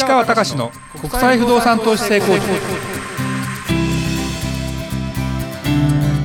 [0.00, 2.46] 市川隆の国際不動産投資成功塾。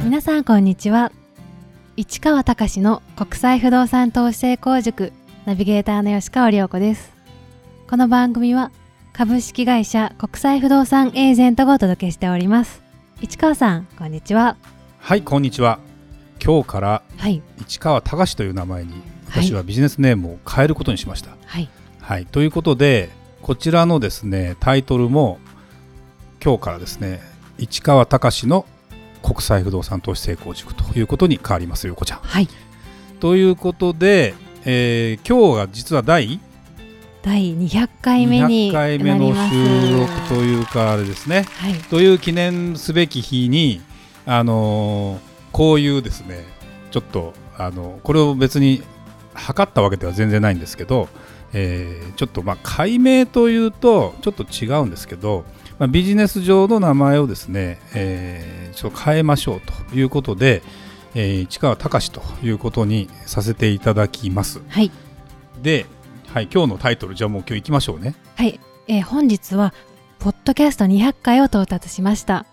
[0.06, 1.12] 皆さんこんにちは。
[1.98, 5.12] 市川隆の国際不動産投資成功塾
[5.44, 7.12] ナビゲーターの吉川良子です。
[7.90, 8.72] この番組は
[9.12, 12.82] 株式会社国際不動産エージェントがお届けしております。
[13.20, 14.56] 市川さんこんにちは。
[15.00, 15.80] はいこんにちは。
[16.42, 17.44] 今日からはい。
[17.60, 18.94] 市川隆という名前に
[19.28, 21.68] 私はビジネスネームを変えることにしました、はい。
[22.00, 23.10] はい、ということで
[23.46, 25.38] こちらのですねタイトルも
[26.44, 27.22] 今日からですね
[27.60, 28.66] 市川隆の
[29.22, 32.22] 国際不動産投資成功塾ということに変わりますよこちゃん。
[32.22, 32.48] はい
[33.20, 34.34] ということで、
[34.66, 36.40] えー今日が実は第
[37.22, 41.46] 第200回目に200な回目の収録というかあれですね。
[41.60, 43.80] はいという記念すべき日に、
[44.26, 45.20] あのー
[45.52, 46.44] こういうですね
[46.90, 48.82] ちょっとあのこれを別に
[49.36, 51.10] 測ったわけでは全然ないんですけど、
[51.58, 55.46] えーちょっとまあ解明というとちょっと違うんですけど、
[55.80, 60.62] まあ、ビジネス上の名前をですね、えーちょっと変えましょうということで、
[61.16, 64.62] えー市川隆ということにさせていただきます。
[64.68, 64.92] はい。
[65.64, 65.86] で、
[66.28, 68.16] はい、今日のタイトルじゃあもう今日行きましょうね。
[68.36, 69.74] はい、えー本日は
[70.20, 72.46] ポッドキャスト200回を到達しました。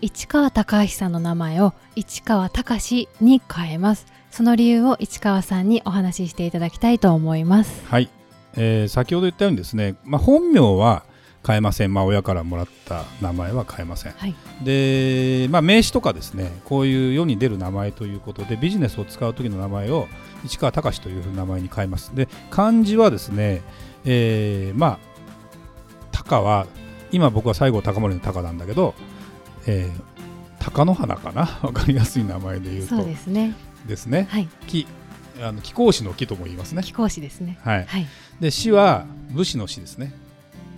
[0.00, 4.06] 市川隆さんの名前を市川隆に変えます。
[4.30, 7.82] その理由を市川さんにお話ししていただきたいと思います。
[7.86, 8.08] はい、
[8.56, 11.04] えー先ほど言ったようにですね、まあ、本名は
[11.46, 14.12] 変えません、まあ、親からもらった名前は変えません。
[14.12, 14.34] はい。
[14.64, 20.08] で、まあ、名刺とかですねこういう世に出る名前ということでビジネスを使う時の名前を
[20.44, 22.14] 市川隆というふうな名前に変えます。
[22.14, 23.62] で漢字はですね、
[24.04, 24.98] えーまあ
[26.12, 26.66] 鷹は
[27.12, 28.94] 今僕は西郷隆盛の鷹なんだけど、
[29.66, 30.18] えー
[30.60, 31.46] 鷹の花かな？
[31.62, 32.96] 分かりやすい名前で言うと。
[32.96, 33.54] そうですね。
[33.86, 34.26] ですね。
[34.28, 34.48] はい。
[34.66, 34.86] 木
[35.40, 38.06] あの貴公子の木とも言いますね貴公子ですねはいはい
[38.40, 40.12] で死は武士の死ですね。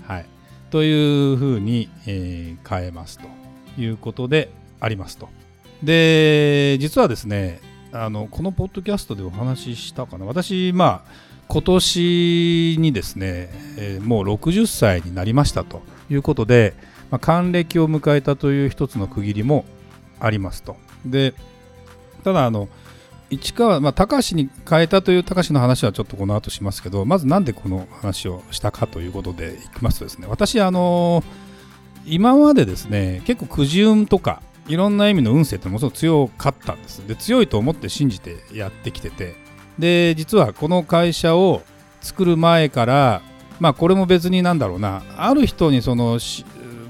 [0.06, 0.26] はい、
[0.70, 3.26] というふうに、えー変えますと
[3.80, 5.28] いうことでありますと。
[5.82, 7.60] で実はですね
[7.92, 11.10] あのこのポッドキャストでお話ししたかな私まあ
[11.48, 16.74] 今年にですね、えーもう60歳になりましたということで、
[17.10, 19.64] まあ、還暦を迎えたという一つの区切りも
[20.18, 20.76] ありますと。
[21.04, 21.34] で
[22.24, 22.68] ただあの
[23.30, 31.22] 市川、まあ、高橋に変えたという高橋の話はちょっとこの後しますけどまずなんでこの話をしたかということでいきますとですね私あの
[32.06, 37.06] 今までですね結構くじ運とかいろんな意味の運勢ってものすごく強かったんです。
[37.06, 39.34] で強いと思って信じてやってきてて
[39.78, 41.62] で実はこの会社を
[42.00, 43.22] 作る前から
[43.58, 46.18] まあこれも別になんだろうなある人にその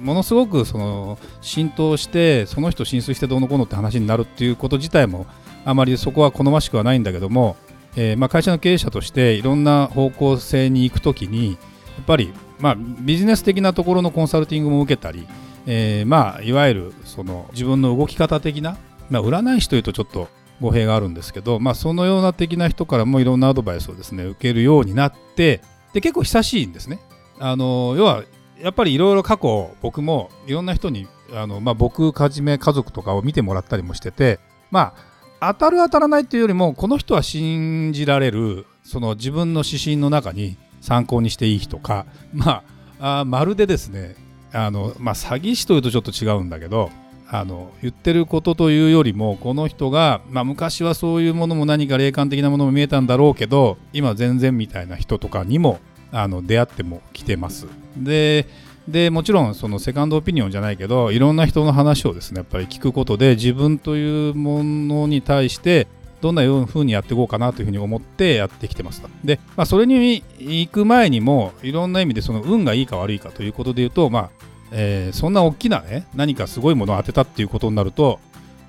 [0.00, 5.26] ものすごくその浸透してその人浸水してどうのこうのって話になるっていうこと自体も
[5.64, 7.56] あまりそこは好ましくはないんだけども、
[7.96, 11.56] えーまあ、会社の経営者としていろんな方向性に行くときにや
[12.02, 15.26] っぱり、まあ、ビジネス的なところのコンサルティングも受けたり、
[15.66, 18.76] えーまあ、いわゆるその自分の動き方的な、
[19.10, 20.28] まあ、占い師というとちょっと
[20.60, 25.62] 語弊があるんですけど、まあ、そのような的な人からもいろんなアドバイスをですね受けるようになって
[25.92, 27.00] で結構久しいんですね。
[27.38, 28.22] あの要は
[28.62, 34.38] やっぱりいろいろ過去僕もいろんな人にあの、まあ、僕はじめ家族とかを見てもらったりもしてて
[34.70, 35.09] まあ
[35.40, 42.62] 当たる当たらないというよりもこの人は信じられるその自分の指針の中に参考にしていい人か ま
[43.00, 44.16] ああまるでですね
[44.52, 46.90] あの、まあ、詐欺師というとちょっと違うんだけど
[47.32, 55.78] あの言ってることというよりもこの人が、まあ、昔はそういうものも何か霊感的なものも見えたんだろうけど今全然みたいな人とかにも
[56.12, 57.66] あの出会っても来てます。
[57.96, 58.46] で
[58.90, 65.86] でもちろんそのセカンドオピニオンじゃないけどいろんな人の話をですねやっぱり聞くことで自分というものに対して
[66.20, 74.30] どんなふうにやっていこうかなというふうに思ってやってきてますとで、まあ、それに行く前にもいろんな意味でその運がいいか悪いかということで言うと、まあ
[74.72, 78.20] えーそんな大きなね何かすごいものを当てたっていうことになると、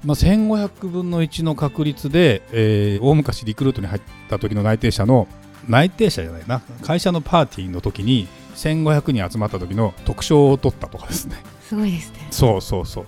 [0.04, 5.28] まあ、1500分の1の確率で、えー大昔リクルートに入った時の内定者の
[5.68, 11.36] 内定者じゃないな会社のパーティーの時に1500人集まった時の特賞を取ったとかですね。
[11.62, 12.27] すごいですね。
[12.31, 13.06] そうそうそう。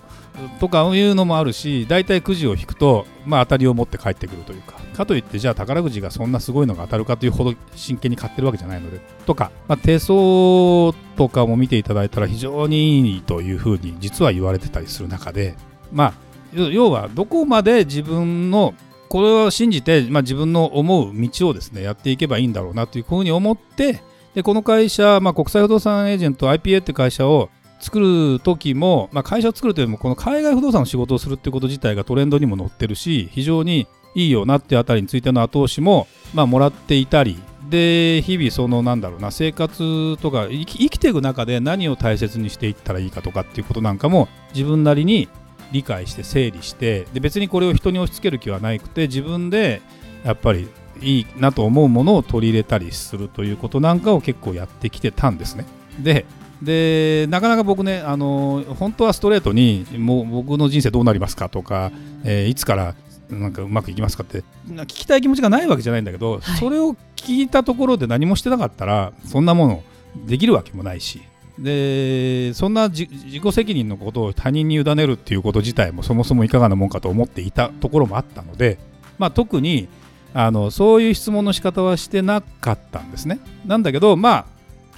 [0.58, 4.74] とかいうのもあるし大体くじを引くと、まあ、当たりを持って帰ってくるというか。
[4.94, 9.00] かといってじゃあ宝くじがそんなすごいのが当たるかというほど真剣に買ってるわけじゃないので。
[9.26, 15.56] とか、まあ、手相とかも見ていただいたら非常にいいというふうに実は言われてたりする中で。
[15.92, 16.14] まあ
[16.54, 18.74] 要要はどこまで自分の
[19.08, 24.02] これを信じて、まあ、自分の思う道をですねやっていけばいいんだろうなというふうに思って
[24.34, 27.50] でこの会社、まあ、国際不動産エージェント IPA っていう会社を
[27.80, 37.38] 作る時も、まあ、会社を作るというよりもこの海外不動産の仕事をするってこと自体がトレンドにも乗ってるし非常にいいよなっていうあたりについての後押しも、まあ、もらっていたり
[37.68, 45.28] で日々そのなんだろうな生活とか生き生きていく中で何を大切にしていったらいいかとかっていうことなんかも自分なりに
[45.72, 49.82] 理解して整理してで別にこれを人に押し付ける気はなくて自分で
[50.24, 50.68] やっぱり
[51.04, 55.66] いいなと思うものを取り入れたりするということなんかを結構やってきてたんですね。
[56.00, 56.24] で
[56.62, 61.92] でなかなか僕ねあの本当はストレートにもう僕の人生どうなりますかとか、
[62.24, 62.94] えー、いつから
[63.28, 69.82] なんかうまくいきますかって聞きたい気持ちがないわけじゃないんだけど、はい、それを聞いたところで何もしてなかったらそんなもの
[70.26, 71.22] できるわけもないし
[71.58, 78.78] でそんな自己責任のことを他人に委ねるっていうこと自体もそもそもいかがなもんかと思っていたところもあったので、
[79.18, 79.88] まあ、特に
[80.34, 83.38] あのそういう質問の仕方はしてなかったんですね。
[83.64, 84.44] なんだけどまあ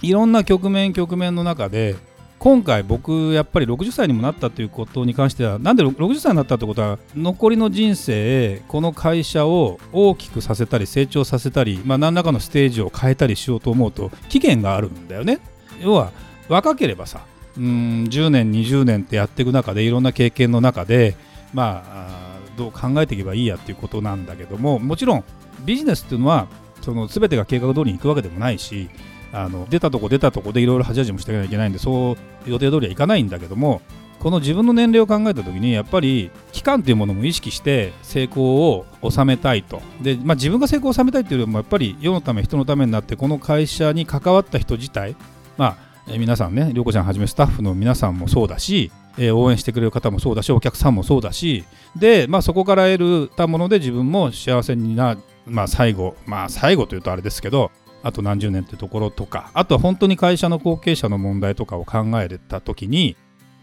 [0.03, 1.95] いろんな局面局面の中で
[2.39, 15.41] 今回僕やっぱり60歳にもなったということに関してはなんで60歳になったってことは残りの人生この会社を大きくさせたり成長させたり、まあ、何らかのステージを変えたりしようと思うと期限があるんだよね。
[15.81, 16.13] 要は
[16.49, 17.21] 若ければさ
[17.57, 17.65] うん
[18.05, 21.17] 10年20年ってやっていく中でいろんな経験の中で
[21.53, 22.26] まあ
[22.57, 25.25] どう考えていけばいいやっていうことなんだけどももちろん
[25.65, 26.49] ビジネスっていうのは
[26.83, 28.89] その全てが計画通りにいくわけでもないし
[29.33, 32.13] あの出たとこ出たとこでいろいろ恥じもしていかなきゃいけないんでそ
[32.47, 33.83] う予定通りはいかないんだけども
[34.19, 39.83] この自分の年齢を考えた時にやっぱり期間というものも意識して成功を収めたいと。
[40.01, 45.17] で、まあ、自分が成功を収めたいというよりもやっぱり世のため人のためになってこの会社に関わった人自体
[45.57, 45.77] ま
[46.09, 51.65] あ皆さんね涼子ちゃんはじめスタッフの皆さんもそうだし、え応援してくれる方もそうだしお客さんもそうだし
[51.97, 55.17] で、まあ、そこから得たもので自分も幸せにな、
[55.47, 57.71] まあ、最後まあ最後というとあれですけど
[58.03, 63.17] あと何十年というところとかあとは本当に会社の後継者の問題とかを考えた時に、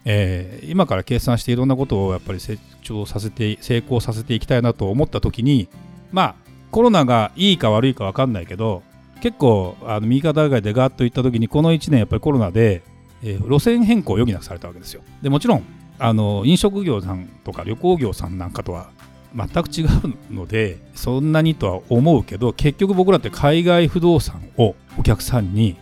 [0.04, 5.68] えー、今から計算していろんなことをやっぱり成長させて成功させていきたいなと思った時に
[6.12, 6.34] まあ
[6.70, 8.82] コロナがいいか悪いか分かんないけど
[9.20, 12.82] 結構あの右肩上がりでガーッといった時にこの1年やっぱりコロナで、
[13.24, 15.02] えー、路線変更を余儀なくされたわけですよ。
[15.22, 15.64] でもちろん
[15.98, 18.90] あの飲食業さんとか旅行業さんなんかとは
[19.34, 25.76] 全く違うのでそんなにとは思うけど結局僕らって海外不動産をお客さんに、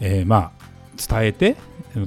[0.00, 0.50] えー、まあ
[0.96, 1.56] 伝えて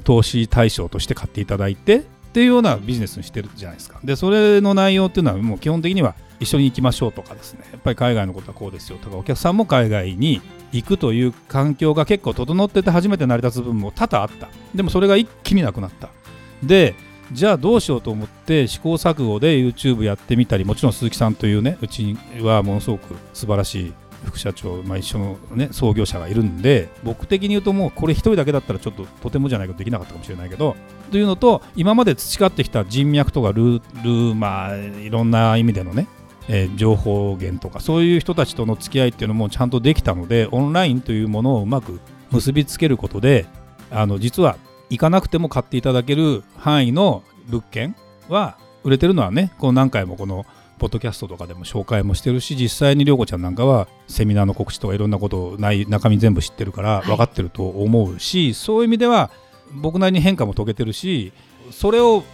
[0.04, 4.00] 投資対象として買っていただいてっていうようなビジネスにしてるじゃないですか。
[4.02, 7.60] でそれの内容っていうのはもう基本的には一緒に行きましょうとかですね。
[7.70, 10.40] やっぱり海外のことはこうですよとかお客さんも海外に
[10.72, 14.48] 行くという環境が結構整ってて初めて成り立つ部分も多々あった。
[14.74, 16.08] でもそれが一気になくなった。
[16.62, 16.94] で
[17.32, 23.92] じゃあどうしようと思って試行錯誤で YouTube やってみたりもちろん鈴木さんというねうちはものすごく素晴らしい
[24.24, 30.76] 副社長、まあ、一緒の、ね、創業者がいるんで僕的に言うともうこれ1人だけだったらちょっととてもじゃないかできなかったかもしれないけど
[31.10, 36.06] というのと今まで培ってきた人脈とかルールまあいろんな意味でのね
[36.48, 42.00] えー、情報源とかそういう人たちとの付き合いっていうのもちゃんとできたのでオンラインというものをうまく
[42.32, 43.46] 結びつけることで
[43.90, 44.56] あの実は
[44.90, 47.96] 行かなくても買っていただける範囲の物件
[48.28, 50.44] は売れてるのはねこの何回もこの
[50.82, 59.30] ポッドキャストとかでも紹介もしてるし実際に涼子ちゃんなんかはセミナーの告知とかいろんなことをない中身全部知ってるから分かってると思うし、はい、そういう意味では
[59.74, 61.32] 僕なりに変化も遂げてるし
[61.70, 62.24] それを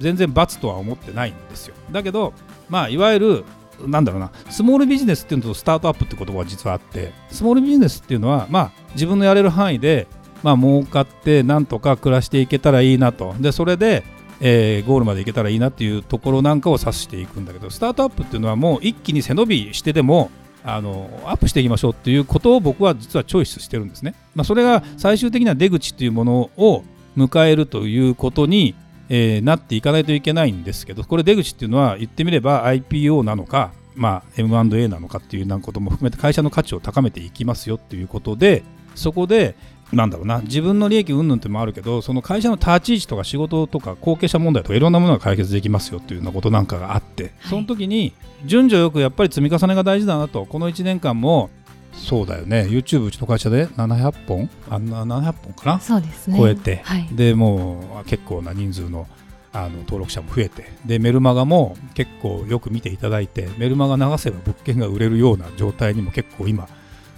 [0.00, 1.74] 全然罰とは思ってないんですよ。
[1.90, 2.34] だけど
[2.68, 3.44] まあいわゆる
[3.86, 10.08] なんだろうなスモールビジネスっていうのとスタートアップって言葉が実はあってスモールビジネスっていうのはまあ自分のやれる範囲で
[10.42, 13.34] まあ儲かってなんとか暮らしていけたらいいなと。
[13.40, 14.04] でそれで
[14.40, 20.30] えー、ゴールまでいけたらいいなっていうところなんかを指していくんだけどスタートアップっていうのはもう一気に背伸びしてでも
[20.64, 24.14] あのアップしていきましょうっていうことを僕は実はチョイスしてるんですね。
[24.34, 26.84] まあ、それが最終的な出口っていうものを
[27.16, 28.74] 迎えるということに
[29.08, 38.62] えー、なっていかないといけないんですけどこれ出口っていうのは言ってみれば IPO なのか、まあ、M&A なのかっていうようなことも含めて会社の価値を高めていきますよっていうことで
[38.94, 39.56] そこで
[39.92, 40.40] なんだろうな。
[40.40, 48.12] 自分の利益云々ってもあるけどその会社の立ち位置とか仕事とか後継者問題とかいろんなものが解決できますよっていうようなことなんかがあって、はい、その時に
[48.44, 50.44] 順序よくやっぱり積み重ねが大事だなと。
[50.44, 51.50] この1年間も
[51.94, 52.66] そうだよね。
[52.68, 54.50] YouTube うちの会社で700本？
[54.70, 55.80] あんな700本かな？
[55.80, 56.38] そうですね。
[56.38, 59.08] 超えて、はい、でもう結構な人数の
[59.50, 60.70] あの登録者も増えて。
[60.84, 66.68] でメルマガも結構よく見ていただいてメルマガ流せば物件が売れるような状態にも結構今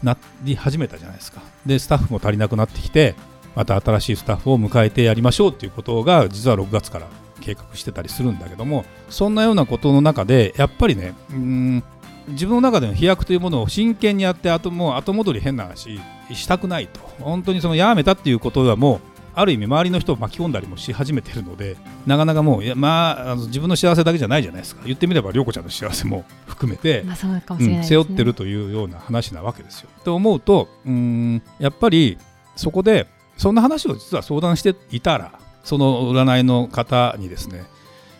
[0.02, 1.40] なり始めたじゃないですか。
[1.66, 3.14] でスタッフも足りなくなってきて
[3.54, 7.06] また新しいスタッフを迎えてやりましょうっていうことが実は6月から
[7.40, 11.82] 計画してたりするんだけどもそんなようなことの中でやっぱりねうん
[12.28, 15.98] 自分の中での飛躍というものを真剣にやって後もう後戻り変な話
[16.32, 17.00] したくないと。
[17.20, 19.00] 本当にそのやめたっていうことはも
[19.34, 21.76] ある意味周りの人を巻き込んだりもし始めてるので
[22.06, 24.82] なかなかもういや、まあ、あの自分の幸せだけじゃないじゃないですか。
[24.84, 29.89] 言ってみれば涼子ちゃんの幸せも含めて、まあそうん背負ってるというような話なわけですよ。
[30.04, 32.18] と思うとうーんやっぱり
[32.56, 37.64] そこでそんな話を実は相談していたらその占いの方にですね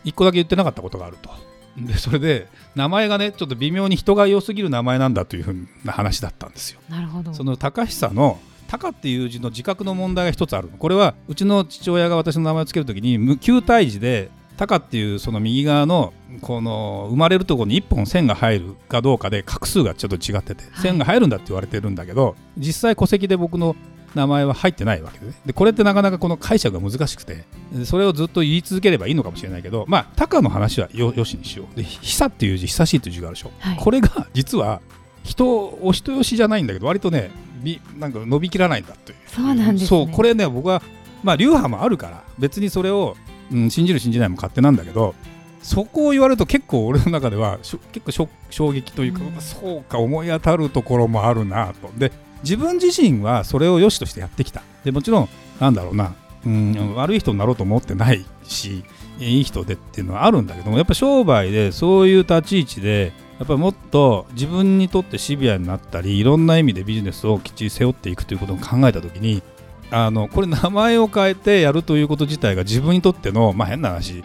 [0.05, 1.31] 一個だけ言ってなかったことがあると。
[1.77, 6.81] でそれで名前がねちょっと微妙に人が良すぎる名前なんだというふうな話だったんですよ。
[6.89, 14.31] なるほどその高久の高っていう字の自覚の問題が一つあるこれはうちの父親が私の名前をつけるときに無球体字で
[14.61, 16.13] 高っていうその右側の
[16.43, 20.83] この生まれるところに1本線が入るかどうかで画数がちょっと違ってて、はい。
[20.83, 23.75] 線が入るんだって言われてるんだけど実際戸籍で僕の
[24.15, 31.75] 名前は入ってないわけで,、ね、でこれってなかなかこの解釈が難しくてでそれをずっと言い続ければいいのかもしれないけどまあ高の話はよよしにしよう。
[31.75, 33.77] で久っていう字久しいという字があるでしょ、はい。
[33.79, 34.83] これが実は
[35.23, 37.31] 人お人よしじゃないんだけど割とね
[37.63, 39.17] びなんか伸びきらないんだという。
[39.27, 39.87] そうなんですね。
[39.87, 40.83] そうこれね僕は
[41.23, 43.17] まあ流派もあるから別にそれを、
[43.53, 45.15] うん、信じる信じないも勝手なんだけど
[45.63, 49.41] そこを言われると結構俺の中では結構衝撃というか、うん。
[49.41, 51.91] そうか思い当たるところもあるなと。
[51.99, 54.63] で自分自身はそれを良しとしてやってきた。
[54.85, 55.29] でもちろん
[55.61, 56.15] なんだろうな、
[56.47, 58.83] うん、悪い人になろうと思ってないし
[59.19, 69.43] いい人でっていうのはあるんだけどもやっぱ商売でそういう立ち位置でやっぱりもっと自分にとってシビアになったりいろんな意味でビジネスをきっちり背負っていくということを考えた時に
[69.91, 74.23] あのこれ名前を変えてやるということ自体が自分にとっての、まあ、変な話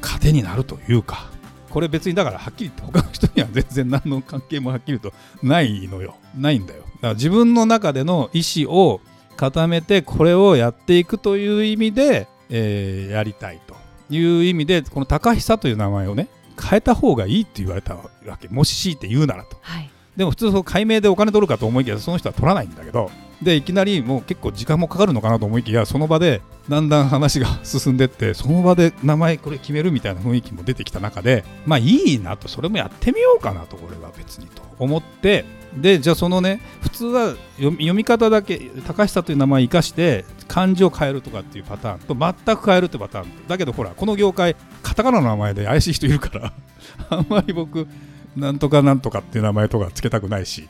[0.00, 1.30] 糧になるというか
[1.72, 6.16] これ別にだからはっきり言って他の人には全然何の関係もはっきりとないのよ。
[6.36, 6.82] ないんだよ。
[6.82, 9.00] だから自分の中での意思を
[9.38, 13.74] 固めてこれをやっていくという意味で、えーやりたいと
[14.10, 16.28] いう意味でこの高久という名前をね
[16.62, 18.48] 変えた方がいいって言われたわけ。
[18.48, 19.56] もし強いて言うならと。
[19.62, 19.90] はい。
[20.14, 23.10] でも普通その解明でお金取るかと思いきやその人は取らないんだけど
[23.42, 35.44] でいきなりもう結構時間もかかるのかなと思いきやその場でだんだん話が進んでって その場で名前これ決めるみたいな雰囲気も出てきた中でまあいいなとそれもやってみようかなとこれは別にと思って
[35.76, 46.52] でじゃあそのね普通は読み読み方だけ高久という名前を生かして漢字を変えるとかっていうパターンと全く変えるってパターンだけどほらこの業界カタカナの名前で怪しい人いるから
[47.10, 47.88] あんまり僕
[48.36, 50.68] なんとかなんとかっていう名前とかつけたくないし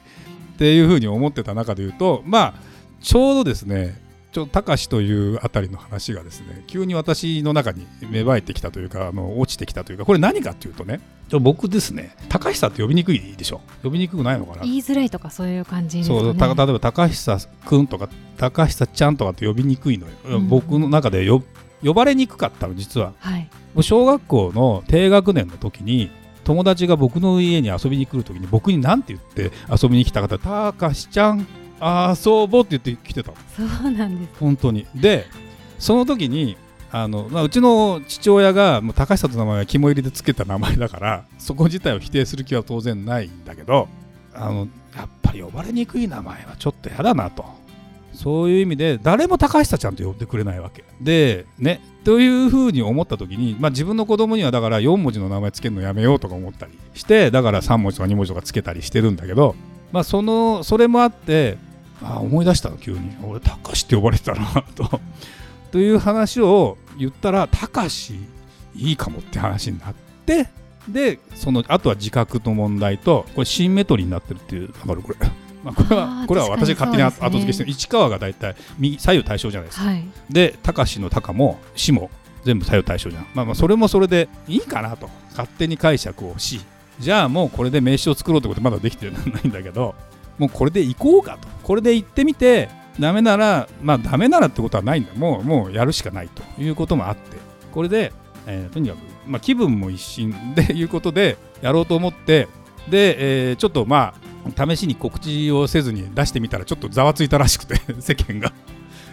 [0.55, 2.55] っていうふうに思ってた中で言うとまあ
[3.01, 4.01] ちょうどですね
[4.33, 11.01] ちょ高しというあたりの話がですね急に私の中に芽生えてきたというかあの落ちてきたというかこれ何かっていうとね
[11.41, 13.61] 僕ですね高久って呼びにくいでしょ？
[13.83, 14.63] 呼びにくくないのかな？
[14.63, 16.21] 言いづらいとかそういう感じですかね。
[16.21, 20.49] そうた例えば高久くんとか高久ちゃんとかって呼びにくいのよ、うん。
[20.49, 21.43] 僕の中でよ
[21.83, 23.15] 呼ばれにくかったの実は。
[23.19, 23.51] はい。
[23.75, 26.11] もう小学校の低学年の時に
[26.45, 31.41] 友達が僕の家に遊びに来る時に僕に何て言って遊びに来た方「たかしちゃん
[31.81, 33.37] 遊ぼう」って言って来てたの。
[33.57, 34.39] そうなんです。
[34.39, 34.87] 本当に。
[34.95, 35.27] で
[35.79, 36.57] その時に
[36.93, 43.89] あの、まあ、うちの父親がもう高久と名前は肝入りでつけた名前だからそこ自体を否定する気は当然ないんだけど
[44.35, 47.45] あのやっぱり呼ばれにくい名前はちょっとやだなと
[48.13, 50.85] そういう意味で誰も高久ちゃんと呼んでくれないわけ。
[51.01, 59.55] でねというふうに思った時に、まあ、自分の子供にはだから4文字の名前つけるのやめようとか思ったりしてだから3文字とか2文字とかつけたりしてるんだけど、
[59.93, 61.59] まあ、そのそれもあって
[62.03, 62.99] あ思い出したの急に。
[63.23, 65.01] 俺高志って呼ばれてたなと。
[65.71, 68.19] という話を言ったら高志
[68.75, 69.95] いいかもって話になっ
[70.27, 70.49] て
[70.89, 75.17] でそのあとは自覚の問題とこれシンメトリーになってるっていうわかるこれ、
[75.63, 77.71] まあ、これあはーこれは私が勝手に後付けしてる。
[77.71, 79.87] 市川が大体右左右対称じゃないですか。
[79.87, 80.05] はい。
[80.31, 82.11] で高志の高も志も
[82.45, 85.09] 全部左右対称じゃん、まあ、まあそれもそれでいいかなと。
[85.31, 86.61] 勝手に解釈をし
[86.99, 89.95] じゃあもうこれで名刺を作ろうってことまだできてないんだけど
[90.39, 91.49] もうこれで行こうかと。
[91.63, 92.69] これで行ってみて
[93.01, 95.15] ダメならまあダメならってことはないんだ。
[95.15, 96.43] もうもうやるしかないと。
[96.61, 97.39] いうこともあって。
[97.73, 98.13] これで、
[98.47, 102.49] えーとにかく、まあ、気分も一新でいうことでやろうと思って
[102.91, 108.53] で、えーちょっとまあ試しに告知をせずに出してみたらちょっとざわついたらしくて 世間が。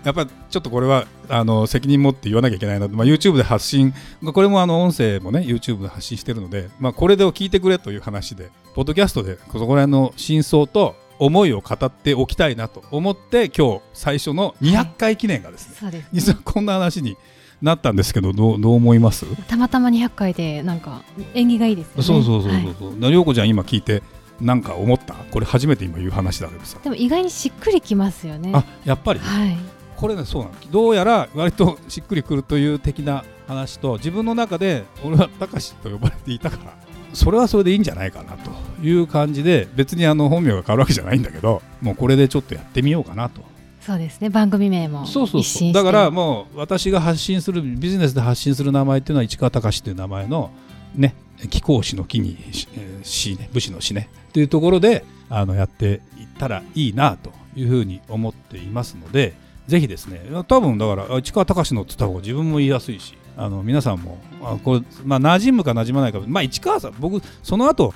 [0.03, 17.17] やっぱりちょっとこれはあの責任持って言わなきゃいけないなと、まあ、YouTube で発信、まあこれもあの音声もね YouTube で発信してるので、まあ、これでを聞いてくれという話で、ポッドキャストでそこら辺の真相と思いを語っておきたいなと思って、今日最初の200回記念がですね、そうです、実はこんな話に
[17.61, 22.03] なったんですけど、どうどう思います、たまたま200回でなんか縁起がいいですよね。
[22.03, 22.73] そうそうそうはいそう。
[22.91, 24.01] そう、涼子ちゃん今聞いて、
[24.41, 25.13] なんか思った？
[25.13, 26.79] これ初めて今言う話だけどさ。
[26.83, 28.51] でも意外にしっくりきますよね。
[28.53, 29.57] あやっぱり、はい。
[29.97, 36.73] これねそうなのどうやら割としっくりくるという的な話と自分の中で俺はたかしと呼ばれていたから
[37.11, 43.41] それはそれでいいんじゃないかなという感じで別にあの本名が変わるわけじゃないんだけどもうこれでちょっとやってみようかなと。
[43.81, 44.29] そうですね。
[44.29, 45.73] 番組名もそうそうそう。
[45.73, 50.51] だからもう私が発信するビジネスで発信する名前っていうのは市川隆という名前の
[50.95, 51.13] ね
[51.47, 52.37] 貴公子の木に
[52.75, 59.33] え死ね武士の死ねっていうところであのやっていったらいいなというふうに思っていますので
[59.67, 67.93] ぜひですね多分だから市川隆のって言った方が自分も言いやすいしあの皆さんもあこれまあ馴染むか馴染まないかまあ市川さん僕その後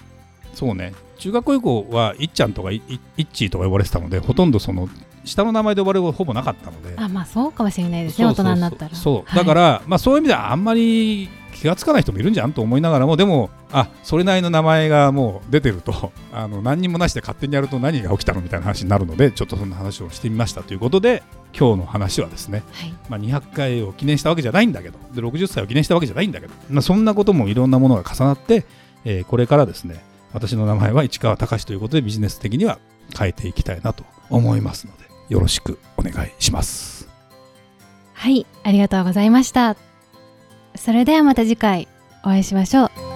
[0.54, 4.88] そうね中学校以降はいっちゃんとかいいいっちーとか呼ばれてたのでほとんどその
[5.26, 6.94] 下の名前で呼ばれるほぼなかったので。
[6.98, 8.96] あまあそうかもしれないですね大人になったら。
[8.96, 9.36] そう、はい。
[9.40, 21.24] だから、まあ、そういう意味ではあんまり気がつかない人もいるんじゃんと思いながらもでもあそれなりの名前がもう出てると あの何にもなしで勝手にやると何が起きたのみたいな話になるのでちょっとそんな話をしてみましたということで
[21.58, 22.94] 今日の話はですね、はい。
[23.08, 28.66] まあ、200回を記念したわけじゃないんだけどで60歳を記念したわけじゃないんだけど、まあ、そんなこともいろんなものが重なって、
[29.06, 30.04] えーこれからですね
[30.34, 32.80] 私の名前は市川隆ということでビジネス的には
[33.18, 35.04] 変えていきたいなと思いますので
[35.34, 37.10] よろしくお願いします。
[38.14, 39.76] はいありがとうございました
[40.76, 41.90] それではまた次回
[42.24, 43.13] お会いしましょう